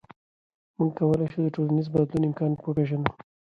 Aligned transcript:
موږ 0.77 0.91
کولی 0.99 1.27
شو 1.31 1.39
د 1.43 1.47
ټولنیز 1.55 1.87
بدلون 1.93 2.23
امکان 2.27 2.51
وپېژنو. 2.65 3.09